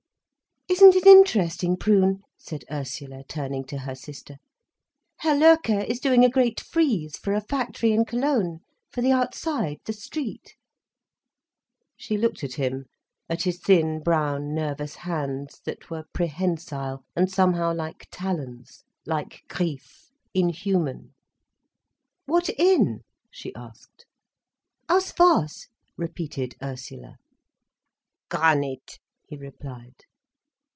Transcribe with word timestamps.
"Isn't 0.69 0.95
it 0.95 1.05
interesting, 1.05 1.75
Prune," 1.75 2.21
said 2.37 2.63
Ursula, 2.71 3.25
turning 3.25 3.65
to 3.65 3.79
her 3.79 3.93
sister, 3.93 4.37
"Herr 5.17 5.35
Loerke 5.35 5.83
is 5.85 5.99
doing 5.99 6.23
a 6.23 6.29
great 6.29 6.61
frieze 6.61 7.17
for 7.17 7.33
a 7.33 7.41
factory 7.41 7.91
in 7.91 8.05
Cologne, 8.05 8.61
for 8.89 9.01
the 9.01 9.11
outside, 9.11 9.79
the 9.83 9.91
street." 9.91 10.55
She 11.97 12.17
looked 12.17 12.41
at 12.43 12.53
him, 12.53 12.85
at 13.29 13.43
his 13.43 13.59
thin, 13.59 14.01
brown, 14.01 14.55
nervous 14.55 14.95
hands, 14.95 15.59
that 15.65 15.89
were 15.89 16.05
prehensile, 16.13 17.03
and 17.17 17.29
somehow 17.29 17.73
like 17.75 18.07
talons, 18.09 18.85
like 19.05 19.43
"griffes," 19.49 20.13
inhuman. 20.33 21.13
"What 22.25 22.47
in?" 22.57 23.01
she 23.29 23.53
asked. 23.55 24.05
"Aus 24.89 25.13
was?" 25.19 25.67
repeated 25.97 26.55
Ursula. 26.63 27.17
"Granit," 28.29 28.99
he 29.27 29.35
replied. 29.35 30.05